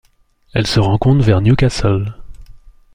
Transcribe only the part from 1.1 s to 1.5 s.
vers